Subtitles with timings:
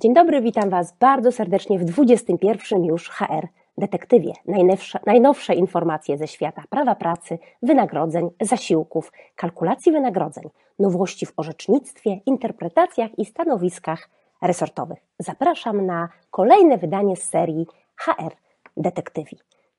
[0.00, 3.48] Dzień dobry, witam Was bardzo serdecznie w 21 już HR
[3.78, 4.32] Detektywie.
[4.46, 10.44] Najnowsze, najnowsze informacje ze świata prawa pracy, wynagrodzeń, zasiłków, kalkulacji wynagrodzeń,
[10.78, 14.10] nowości w orzecznictwie, interpretacjach i stanowiskach
[14.42, 14.98] resortowych.
[15.18, 18.32] Zapraszam na kolejne wydanie z serii HR
[18.76, 19.38] Detektywi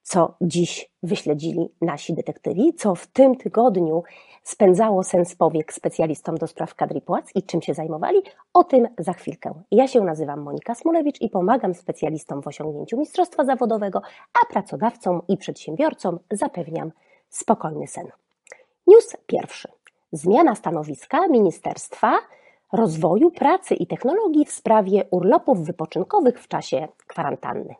[0.10, 4.04] co dziś wyśledzili nasi detektywi, co w tym tygodniu
[4.44, 8.22] spędzało sens powiek specjalistom do spraw kadr i płac i czym się zajmowali,
[8.54, 9.54] o tym za chwilkę.
[9.72, 14.02] Ja się nazywam Monika Smulewicz i pomagam specjalistom w osiągnięciu mistrzostwa zawodowego,
[14.42, 16.92] a pracodawcom i przedsiębiorcom zapewniam
[17.30, 18.08] spokojny sen.
[18.88, 19.68] News pierwszy.
[20.12, 22.20] Zmiana stanowiska Ministerstwa
[22.74, 27.76] Rozwoju, Pracy i Technologii w sprawie urlopów wypoczynkowych w czasie kwarantanny.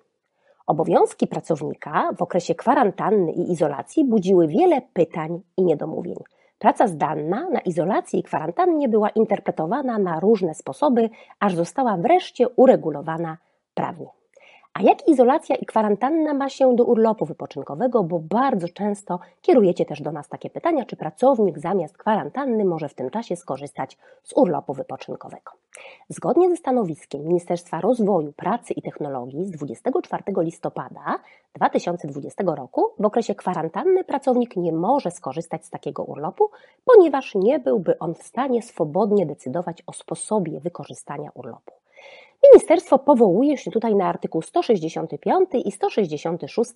[0.70, 6.16] Obowiązki pracownika w okresie kwarantanny i izolacji budziły wiele pytań i niedomówień.
[6.60, 13.38] Praca zdalna na izolacji i kwarantannie była interpretowana na różne sposoby, aż została wreszcie uregulowana
[13.74, 14.08] prawnie.
[14.74, 20.02] A jak izolacja i kwarantanna ma się do urlopu wypoczynkowego, bo bardzo często kierujecie też
[20.02, 24.74] do nas takie pytania, czy pracownik zamiast kwarantanny może w tym czasie skorzystać z urlopu
[24.74, 25.52] wypoczynkowego.
[26.10, 31.20] Zgodnie ze stanowiskiem Ministerstwa Rozwoju, Pracy i Technologii z 24 listopada
[31.56, 36.50] 2020 roku w okresie kwarantanny pracownik nie może skorzystać z takiego urlopu,
[36.86, 41.74] ponieważ nie byłby on w stanie swobodnie decydować o sposobie wykorzystania urlopu.
[42.44, 46.72] Ministerstwo powołuje się tutaj na artykuł 165 i 166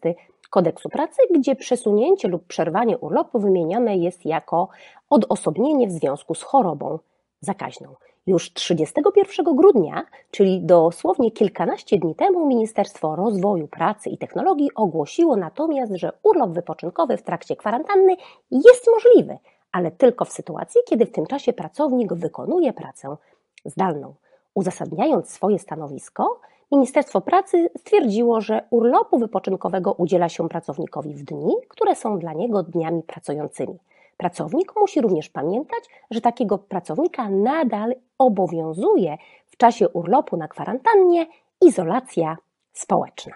[0.50, 4.70] Kodeksu Pracy, gdzie przesunięcie lub przerwanie urlopu wymienione jest jako
[5.10, 7.00] odosobnienie w związku z chorobą
[7.42, 7.96] zakaźną.
[8.28, 15.94] Już 31 grudnia, czyli dosłownie kilkanaście dni temu, Ministerstwo Rozwoju, Pracy i Technologii ogłosiło natomiast,
[15.96, 18.16] że urlop wypoczynkowy w trakcie kwarantanny
[18.52, 19.38] jest możliwy,
[19.72, 23.18] ale tylko w sytuacji, kiedy w tym czasie pracownik wykonuje pracę
[23.66, 24.14] zdalną.
[24.54, 26.40] Uzasadniając swoje stanowisko,
[26.72, 32.64] Ministerstwo Pracy stwierdziło, że urlopu wypoczynkowego udziela się pracownikowi w dni, które są dla niego
[32.64, 33.80] dniami pracującymi.
[34.24, 39.18] Pracownik musi również pamiętać, że takiego pracownika nadal obowiązuje
[39.48, 41.28] w czasie urlopu na kwarantannie
[41.62, 42.38] izolacja
[42.74, 43.34] społeczna.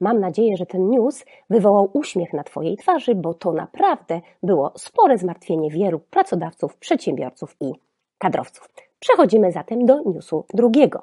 [0.00, 5.18] Mam nadzieję, że ten news wywołał uśmiech na Twojej twarzy, bo to naprawdę było spore
[5.18, 7.72] zmartwienie wielu pracodawców, przedsiębiorców i
[8.18, 8.68] kadrowców.
[9.00, 11.02] Przechodzimy zatem do newsu drugiego.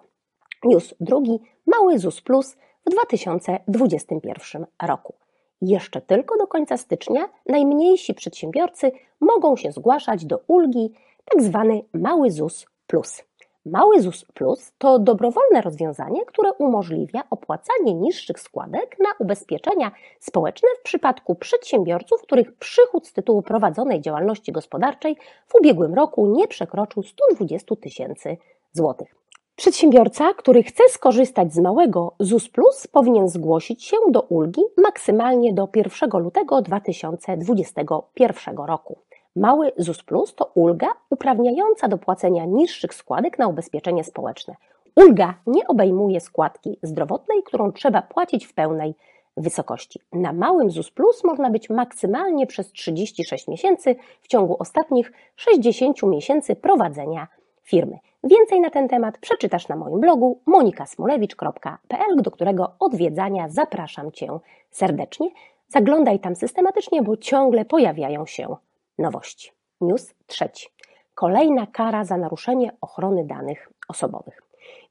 [0.63, 5.13] News drugi, mały ZUS Plus w 2021 roku.
[5.61, 10.93] Jeszcze tylko do końca stycznia najmniejsi przedsiębiorcy mogą się zgłaszać do ulgi
[11.31, 11.81] tzw.
[11.91, 13.23] Tak mały ZUS Plus.
[13.65, 20.83] Mały ZUS Plus to dobrowolne rozwiązanie, które umożliwia opłacanie niższych składek na ubezpieczenia społeczne w
[20.83, 25.17] przypadku przedsiębiorców, których przychód z tytułu prowadzonej działalności gospodarczej
[25.47, 28.37] w ubiegłym roku nie przekroczył 120 tysięcy
[28.73, 29.24] złotych.
[29.55, 35.69] Przedsiębiorca, który chce skorzystać z małego ZUS Plus, powinien zgłosić się do ulgi maksymalnie do
[35.75, 38.97] 1 lutego 2021 roku.
[39.35, 44.55] Mały ZUS Plus to ulga uprawniająca do płacenia niższych składek na ubezpieczenie społeczne.
[44.95, 48.95] Ulga nie obejmuje składki zdrowotnej, którą trzeba płacić w pełnej
[49.37, 49.99] wysokości.
[50.13, 56.55] Na małym ZUS Plus można być maksymalnie przez 36 miesięcy w ciągu ostatnich 60 miesięcy
[56.55, 57.27] prowadzenia
[57.63, 57.97] firmy.
[58.25, 64.39] Więcej na ten temat przeczytasz na moim blogu monikasmulewicz.pl, do którego odwiedzania zapraszam Cię
[64.71, 65.29] serdecznie.
[65.67, 68.55] Zaglądaj tam systematycznie, bo ciągle pojawiają się
[68.97, 69.51] nowości.
[69.81, 70.69] News trzeci.
[71.15, 74.41] Kolejna kara za naruszenie ochrony danych osobowych.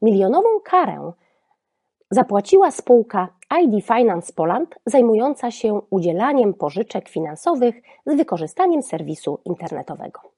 [0.03, 1.13] Milionową karę
[2.11, 3.29] zapłaciła spółka
[3.63, 7.75] ID Finance Poland, zajmująca się udzielaniem pożyczek finansowych
[8.07, 10.34] z wykorzystaniem serwisu internetowego.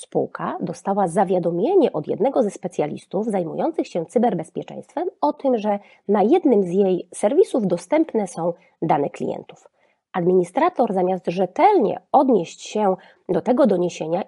[0.00, 5.78] Spółka dostała zawiadomienie od jednego ze specjalistów zajmujących się cyberbezpieczeństwem o tym, że
[6.08, 8.52] na jednym z jej serwisów dostępne są
[8.82, 9.68] dane klientów.
[10.12, 12.96] Administrator, zamiast rzetelnie odnieść się
[13.28, 14.22] do tego doniesienia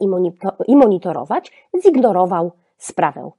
[0.68, 1.52] i monitorować,
[1.82, 3.30] zignorował sprawę.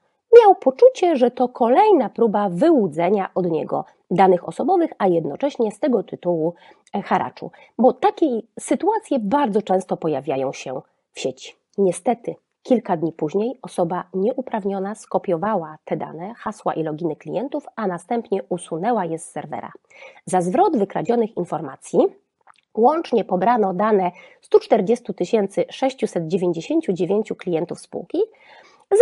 [0.41, 6.03] Miał poczucie, że to kolejna próba wyłudzenia od niego danych osobowych, a jednocześnie z tego
[6.03, 6.53] tytułu
[6.93, 10.81] e, haraczu, bo takie sytuacje bardzo często pojawiają się
[11.11, 11.62] w sieci.
[11.77, 18.43] Niestety, kilka dni później osoba nieuprawniona skopiowała te dane, hasła i loginy klientów, a następnie
[18.43, 19.71] usunęła je z serwera.
[20.25, 21.99] Za zwrot wykradzionych informacji
[22.77, 24.11] Łącznie pobrano dane
[24.41, 25.13] 140
[25.69, 28.17] 699 klientów spółki,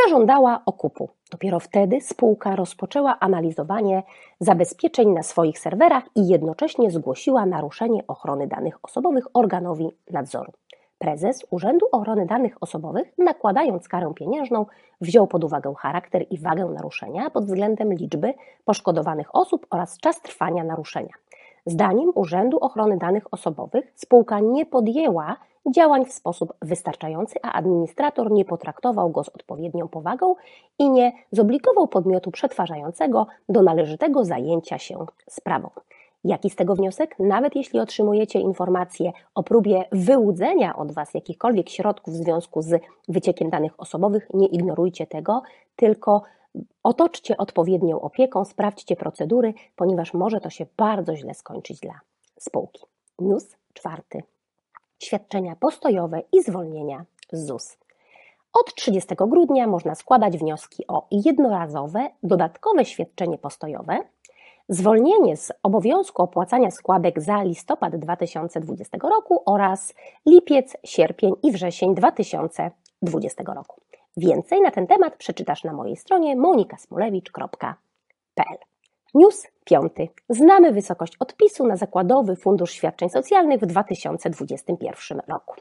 [0.03, 1.09] zażądała okupu.
[1.31, 4.03] Dopiero wtedy spółka rozpoczęła analizowanie
[4.39, 10.51] zabezpieczeń na swoich serwerach i jednocześnie zgłosiła naruszenie ochrony danych osobowych organowi nadzoru.
[11.01, 14.65] Prezes Urzędu Ochrony Danych Osobowych, nakładając karę pieniężną,
[15.01, 18.33] wziął pod uwagę charakter i wagę naruszenia pod względem liczby
[18.65, 21.13] poszkodowanych osób oraz czas trwania naruszenia.
[21.65, 25.37] Zdaniem Urzędu Ochrony Danych Osobowych spółka nie podjęła
[25.75, 30.35] działań w sposób wystarczający, a administrator nie potraktował go z odpowiednią powagą
[30.79, 35.69] i nie zobligował podmiotu przetwarzającego do należytego zajęcia się sprawą.
[36.23, 37.19] Jaki z tego wniosek?
[37.19, 43.49] Nawet jeśli otrzymujecie informację o próbie wyłudzenia od Was jakichkolwiek środków w związku z wyciekiem
[43.49, 45.41] danych osobowych, nie ignorujcie tego,
[45.75, 46.21] tylko
[46.83, 51.99] otoczcie odpowiednią opieką, sprawdźcie procedury, ponieważ może to się bardzo źle skończyć dla
[52.39, 52.85] spółki.
[53.19, 54.23] News czwarty.
[54.99, 57.77] Świadczenia postojowe i zwolnienia z ZUS.
[58.53, 63.99] Od 30 grudnia można składać wnioski o jednorazowe, dodatkowe świadczenie postojowe
[64.71, 69.93] zwolnienie z obowiązku opłacania składek za listopad 2020 roku oraz
[70.25, 73.81] lipiec, sierpień i wrzesień 2020 roku.
[74.17, 78.57] Więcej na ten temat przeczytasz na mojej stronie monikasmulewicz.pl.
[79.13, 80.07] News piąty.
[80.29, 85.55] Znamy wysokość odpisu na Zakładowy Fundusz Świadczeń Socjalnych w 2021 roku.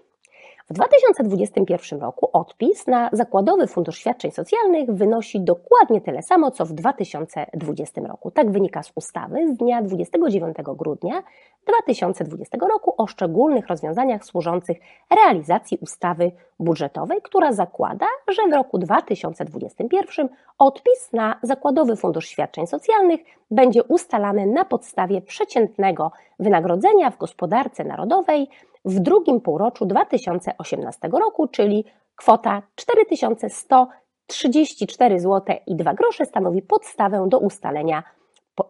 [0.70, 6.72] W 2021 roku odpis na Zakładowy Fundusz Świadczeń Socjalnych wynosi dokładnie tyle samo, co w
[6.72, 8.31] 2020 roku.
[8.31, 11.22] Tak wynika z ustawy z dnia 29 grudnia
[11.67, 14.78] 2020 roku o szczególnych rozwiązaniach służących
[15.11, 20.28] realizacji ustawy budżetowej, która zakłada, że w roku 2021
[20.58, 23.20] odpis na Zakładowy Fundusz Świadczeń Socjalnych
[23.50, 28.49] będzie ustalany na podstawie przeciętnego wynagrodzenia w gospodarce narodowej
[28.85, 31.85] w drugim półroczu 2018 roku, czyli
[32.17, 38.03] kwota 4134 zł i 2 grosze stanowi podstawę do ustalenia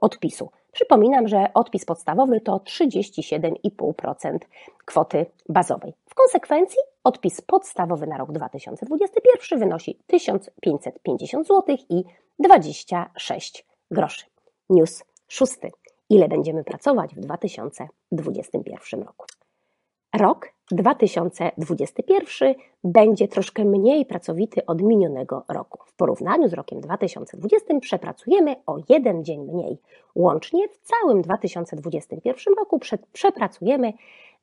[0.01, 0.51] odpisu.
[0.73, 4.39] Przypominam, że odpis podstawowy to 37,5%
[4.85, 5.95] kwoty bazowej.
[6.09, 12.05] W konsekwencji odpis podstawowy na rok 2021 wynosi 1550 zł i
[12.39, 14.25] 26 groszy.
[14.71, 15.71] News szósty.
[16.11, 19.27] Ile będziemy pracować w 2021 roku?
[20.17, 22.55] Rok 2021
[22.85, 25.79] będzie troszkę mniej pracowity od minionego roku.
[25.87, 29.79] W porównaniu z rokiem 2020 przepracujemy o jeden dzień mniej.
[30.15, 32.81] Łącznie w całym 2021 roku
[33.13, 33.93] przepracujemy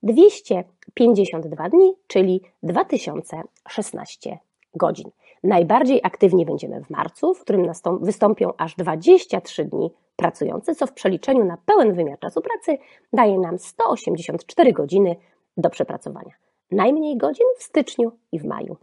[0.04, 4.38] 252 dni, czyli 2016
[4.75, 5.10] godzin.
[5.44, 7.72] Najbardziej aktywni będziemy w marcu, w którym
[8.02, 12.78] wystąpią aż 23 dni pracujące, co w przeliczeniu na pełen wymiar czasu pracy
[13.14, 15.16] daje nam 184 godziny
[15.57, 16.33] do przepracowania.
[16.71, 18.77] Najmniej godzin w styczniu i w maju.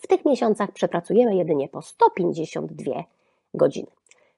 [0.00, 3.04] W tych miesiącach przepracujemy jedynie po 152
[3.54, 3.86] godziny.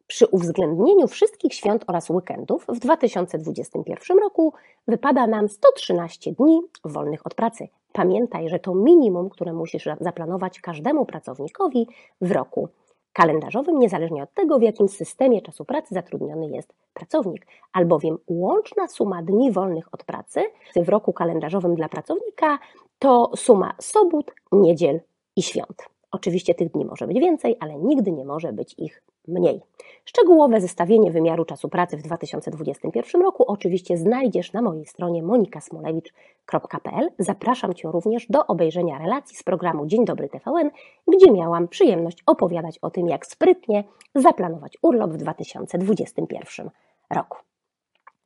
[0.07, 4.53] Przy uwzględnieniu wszystkich świąt oraz weekendów w 2021 roku
[4.89, 7.69] wypada nam 113 dni wolnych od pracy.
[7.93, 11.87] Pamiętaj, że to minimum, które musisz zaplanować każdemu pracownikowi
[12.21, 12.69] w roku
[13.13, 19.23] kalendarzowym, niezależnie od tego, w jakim systemie czasu pracy zatrudniony jest pracownik, albowiem łączna suma
[19.23, 20.41] dni wolnych od pracy
[20.77, 22.59] w roku kalendarzowym dla pracownika
[22.99, 25.01] to suma sobót, niedziel
[25.37, 25.89] i świąt.
[26.11, 29.61] Oczywiście tych dni może być więcej, ale nigdy nie może być ich mniej.
[30.05, 37.11] Szczegółowe zestawienie wymiaru czasu pracy w 2021 roku oczywiście znajdziesz na mojej stronie monikasmolewicz.pl.
[37.19, 40.71] Zapraszam Cię również do obejrzenia relacji z programu Dzień Dobry TVN,
[41.09, 46.71] gdzie miałam przyjemność opowiadać o tym, jak sprytnie zaplanować urlop w 2021
[47.11, 47.39] roku.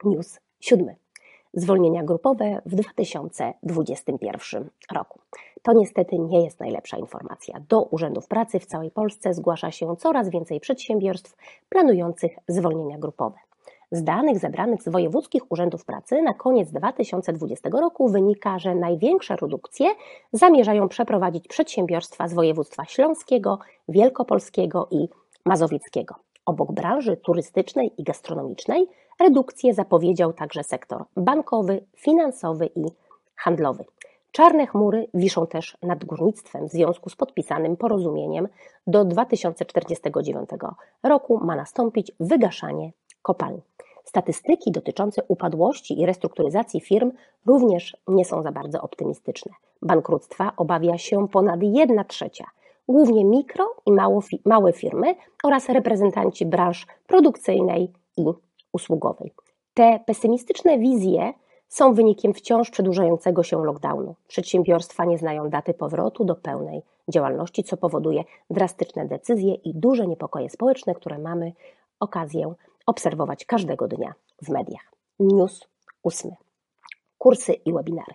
[0.05, 0.97] News siódmy
[1.57, 5.21] zwolnienia grupowe w 2021 roku.
[5.63, 7.61] To niestety nie jest najlepsza informacja.
[7.69, 11.37] Do urzędów pracy w całej Polsce zgłasza się coraz więcej przedsiębiorstw
[11.69, 13.37] planujących zwolnienia grupowe.
[13.91, 19.91] Z danych zebranych z wojewódzkich urzędów pracy na koniec 2020 roku wynika, że największe redukcje
[20.33, 23.59] zamierzają przeprowadzić przedsiębiorstwa z województwa śląskiego,
[23.89, 25.09] wielkopolskiego i
[25.45, 26.15] mazowieckiego.
[26.47, 28.89] Obok branży turystycznej i gastronomicznej
[29.21, 32.85] redukcję zapowiedział także sektor bankowy, finansowy i
[33.37, 33.85] handlowy.
[34.33, 38.49] Czarne chmury wiszą też nad górnictwem w związku z podpisanym porozumieniem.
[38.87, 40.51] Do 2049
[41.03, 42.93] roku ma nastąpić wygaszanie
[43.23, 43.61] kopalń.
[44.05, 47.13] Statystyki dotyczące upadłości i restrukturyzacji firm
[47.47, 49.53] również nie są za bardzo optymistyczne.
[49.83, 52.45] Bankructwa obawia się ponad 1 trzecia,
[52.89, 53.93] głównie mikro i
[54.45, 58.25] małe firmy oraz reprezentanci branż produkcyjnej i
[58.77, 59.33] usługowej.
[59.75, 61.33] Te pesymistyczne wizje
[61.69, 64.15] są wynikiem wciąż przedłużającego się lockdownu.
[64.29, 70.51] Przedsiębiorstwa nie znają daty powrotu do pełnej działalności, co powoduje drastyczne decyzje i duże niepokoje
[70.51, 71.53] społeczne, które mamy
[72.01, 72.55] okazję
[72.87, 74.93] obserwować każdego dnia w mediach.
[75.21, 75.61] News
[76.03, 76.37] ósmy.
[77.19, 78.15] Kursy i webinary.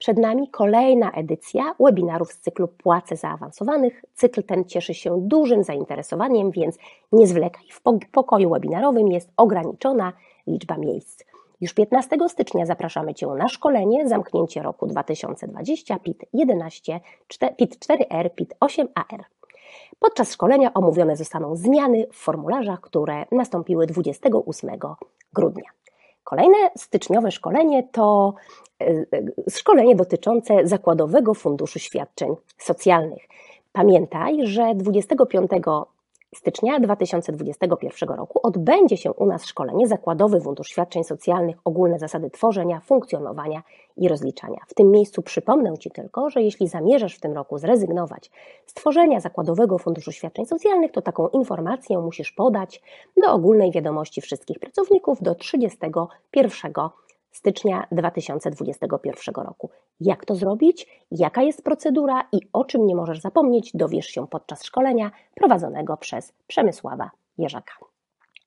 [0.00, 4.04] Przed nami kolejna edycja webinarów z cyklu Płace Zaawansowanych.
[4.14, 6.78] Cykl ten cieszy się dużym zainteresowaniem, więc
[7.12, 7.64] nie zwlekaj.
[7.70, 10.12] W pokoju webinarowym jest ograniczona
[10.46, 11.24] liczba miejsc.
[11.60, 17.00] Już 15 stycznia zapraszamy Cię na szkolenie Zamknięcie roku 2020 PIT 11,
[17.56, 19.20] PIT 4R, PIT 8AR.
[19.98, 24.70] Podczas szkolenia omówione zostaną zmiany w formularzach, które nastąpiły 28
[25.32, 25.70] grudnia.
[26.30, 28.34] Kolejne styczniowe szkolenie to
[28.80, 29.04] e, e,
[29.50, 33.22] szkolenie dotyczące Zakładowego Funduszu Świadczeń Socjalnych.
[33.72, 35.50] Pamiętaj, że 25
[36.34, 42.80] stycznia 2021 roku odbędzie się u nas szkolenie Zakładowy Fundusz Świadczeń Socjalnych Ogólne zasady tworzenia,
[42.80, 43.62] funkcjonowania
[43.96, 44.58] i rozliczania.
[44.68, 48.30] W tym miejscu przypomnę Ci tylko, że jeśli zamierzasz w tym roku zrezygnować
[48.66, 52.82] z tworzenia Zakładowego Funduszu Świadczeń Socjalnych, to taką informację musisz podać
[53.16, 56.72] do ogólnej wiadomości wszystkich pracowników do 31
[57.30, 59.70] stycznia 2021 roku.
[60.00, 61.04] Jak to zrobić?
[61.10, 66.32] Jaka jest procedura i o czym nie możesz zapomnieć, dowiesz się podczas szkolenia prowadzonego przez
[66.46, 67.74] Przemysława Jerzaka.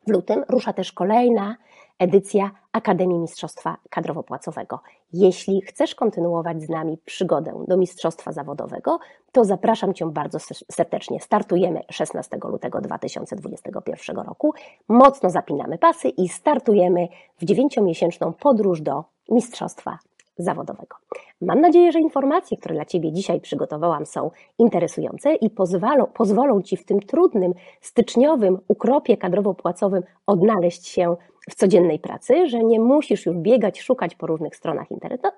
[0.08, 1.56] W lutym rusza też kolejna
[2.00, 4.78] edycja Akademii Mistrzostwa Kadrowo-Płacowego.
[5.14, 9.00] Jeśli chcesz kontynuować z nami przygodę do Mistrzostwa Zawodowego,
[9.32, 10.38] to zapraszam Cię bardzo
[10.72, 11.20] serdecznie.
[11.20, 14.54] Startujemy 16 lutego 2021 roku.
[14.88, 17.08] Mocno zapinamy pasy i startujemy
[17.38, 19.98] w dziewięciomiesięczną podróż do Mistrzostwa
[20.38, 20.96] zawodowego.
[21.42, 26.78] Mam nadzieję, że informacje, które dla Ciebie dzisiaj przygotowałam, są interesujące i pozwolą, pozwolą Ci
[26.78, 31.16] w tym trudnym, styczniowym ukropie kadrowo-płacowym odnaleźć się
[31.50, 34.88] w codziennej pracy, że nie musisz już biegać, szukać po różnych stronach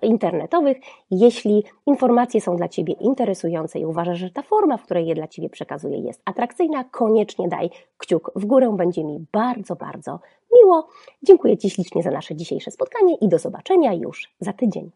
[0.02, 0.78] internetowych.
[1.12, 5.28] Jeśli informacje są dla Ciebie interesujące i uważasz, że ta forma, w której je dla
[5.28, 8.76] Ciebie przekazuję, jest atrakcyjna, koniecznie daj kciuk w górę.
[8.78, 10.20] Będzie mi bardzo, bardzo
[10.54, 10.88] miło.
[11.24, 14.92] Dziękuję Ci ślicznie za nasze dzisiejsze spotkanie i do zobaczenia już za tydzień.